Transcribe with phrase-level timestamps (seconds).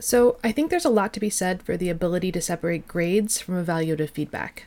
[0.00, 3.40] So, I think there's a lot to be said for the ability to separate grades
[3.40, 4.66] from evaluative feedback.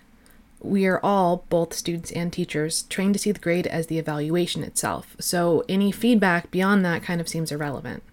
[0.59, 4.61] We are all, both students and teachers, trained to see the grade as the evaluation
[4.63, 8.03] itself, so any feedback beyond that kind of seems irrelevant.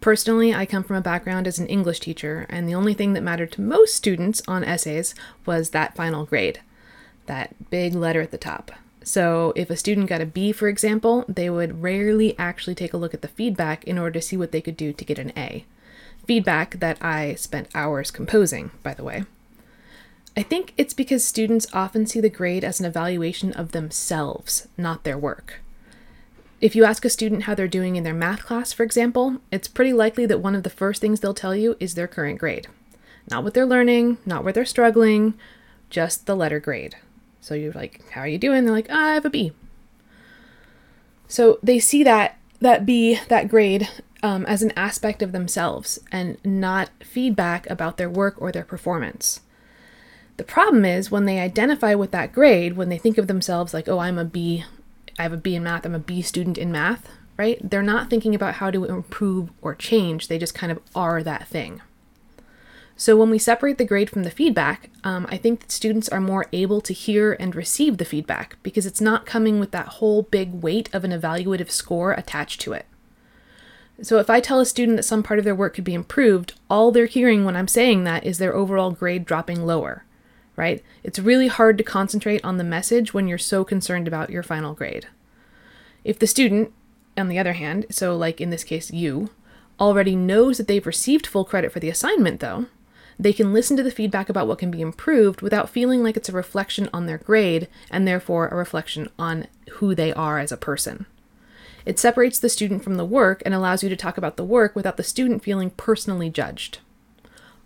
[0.00, 3.22] Personally, I come from a background as an English teacher, and the only thing that
[3.22, 6.60] mattered to most students on essays was that final grade,
[7.26, 8.72] that big letter at the top.
[9.04, 12.98] So, if a student got a B, for example, they would rarely actually take a
[12.98, 15.32] look at the feedback in order to see what they could do to get an
[15.36, 15.66] A
[16.28, 19.24] feedback that I spent hours composing, by the way.
[20.36, 25.02] I think it's because students often see the grade as an evaluation of themselves, not
[25.02, 25.60] their work.
[26.60, 29.68] If you ask a student how they're doing in their math class, for example, it's
[29.68, 32.68] pretty likely that one of the first things they'll tell you is their current grade.
[33.30, 35.34] Not what they're learning, not where they're struggling,
[35.88, 36.96] just the letter grade.
[37.40, 39.52] So you're like, "How are you doing?" They're like, ah, "I have a B."
[41.26, 43.88] So they see that that B, that grade,
[44.22, 49.40] um, as an aspect of themselves and not feedback about their work or their performance.
[50.36, 53.88] The problem is when they identify with that grade, when they think of themselves like,
[53.88, 54.64] oh, I'm a B,
[55.18, 57.58] I have a B in math, I'm a B student in math, right?
[57.62, 61.48] They're not thinking about how to improve or change, they just kind of are that
[61.48, 61.80] thing.
[63.00, 66.20] So when we separate the grade from the feedback, um, I think that students are
[66.20, 70.22] more able to hear and receive the feedback because it's not coming with that whole
[70.22, 72.86] big weight of an evaluative score attached to it.
[74.00, 76.54] So if I tell a student that some part of their work could be improved,
[76.70, 80.04] all they're hearing when I'm saying that is their overall grade dropping lower,
[80.54, 80.84] right?
[81.02, 84.72] It's really hard to concentrate on the message when you're so concerned about your final
[84.72, 85.08] grade.
[86.04, 86.72] If the student,
[87.16, 89.30] on the other hand, so like in this case you,
[89.80, 92.66] already knows that they've received full credit for the assignment though,
[93.18, 96.28] they can listen to the feedback about what can be improved without feeling like it's
[96.28, 100.56] a reflection on their grade and therefore a reflection on who they are as a
[100.56, 101.06] person.
[101.88, 104.76] It separates the student from the work and allows you to talk about the work
[104.76, 106.80] without the student feeling personally judged.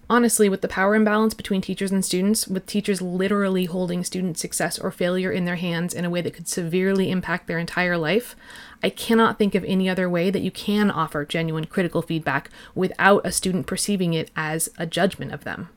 [0.09, 4.79] Honestly, with the power imbalance between teachers and students, with teachers literally holding student success
[4.79, 8.37] or failure in their hands in a way that could severely impact their entire life,
[8.81, 13.27] I cannot think of any other way that you can offer genuine critical feedback without
[13.27, 15.69] a student perceiving it as a judgment of them.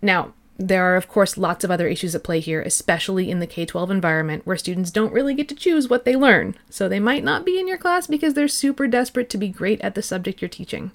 [0.00, 3.46] Now, there are, of course, lots of other issues at play here, especially in the
[3.46, 6.98] K 12 environment where students don't really get to choose what they learn, so they
[6.98, 10.02] might not be in your class because they're super desperate to be great at the
[10.02, 10.90] subject you're teaching.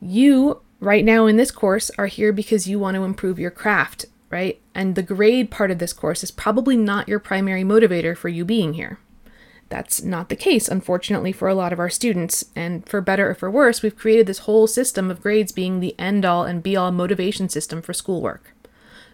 [0.00, 4.06] You, right now in this course, are here because you want to improve your craft,
[4.30, 4.60] right?
[4.74, 8.46] And the grade part of this course is probably not your primary motivator for you
[8.46, 8.98] being here.
[9.68, 13.34] That's not the case, unfortunately, for a lot of our students, and for better or
[13.34, 16.76] for worse, we've created this whole system of grades being the end all and be
[16.76, 18.52] all motivation system for schoolwork.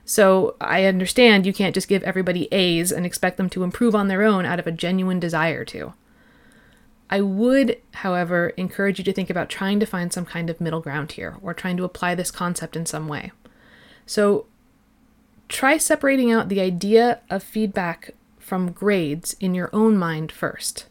[0.05, 4.09] So I understand you can't just give everybody A's and expect them to improve on
[4.09, 5.95] their own out of a genuine desire to.
[7.09, 10.81] I would, however, encourage you to think about trying to find some kind of middle
[10.81, 13.33] ground here, or trying to apply this concept in some way.
[14.05, 14.47] So
[15.49, 18.15] try separating out the idea of feedback
[18.53, 20.85] from grades in your own mind first?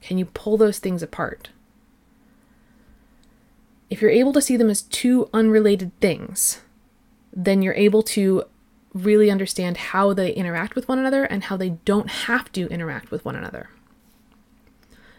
[0.00, 1.50] Can you pull those things apart?
[3.90, 6.62] If you're able to see them as two unrelated things,
[7.30, 8.44] then you're able to
[8.94, 13.10] really understand how they interact with one another and how they don't have to interact
[13.10, 13.68] with one another.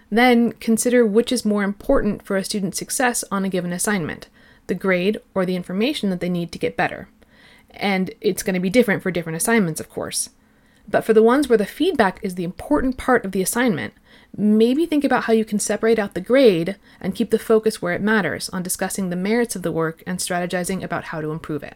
[0.10, 4.28] Then consider which is more important for a student's success on a given assignment
[4.66, 7.10] the grade or the information that they need to get better.
[7.70, 10.32] And it's going to be different for different assignments, of course.
[10.90, 13.94] But for the ones where the feedback is the important part of the assignment,
[14.36, 17.94] maybe think about how you can separate out the grade and keep the focus where
[17.94, 21.64] it matters on discussing the merits of the work and strategizing about how to improve
[21.64, 21.76] it.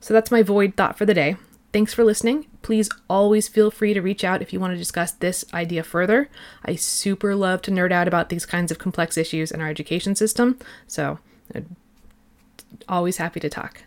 [0.00, 1.36] So that's my void thought for the day.
[1.72, 2.46] Thanks for listening.
[2.62, 6.30] Please always feel free to reach out if you want to discuss this idea further.
[6.64, 10.14] I super love to nerd out about these kinds of complex issues in our education
[10.14, 11.18] system, so
[11.54, 11.62] uh,
[12.88, 13.82] always happy to talk.